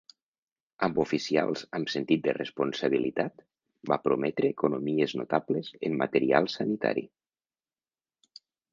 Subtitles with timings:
[0.85, 3.45] Amb oficials amb sentit de responsabilitat,
[3.93, 7.09] va prometre economies notables en material sanitari.